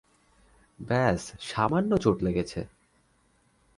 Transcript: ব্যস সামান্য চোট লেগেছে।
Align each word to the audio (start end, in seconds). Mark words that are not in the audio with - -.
ব্যস 0.79 1.21
সামান্য 1.39 1.91
চোট 1.97 2.17
লেগেছে। 2.23 2.61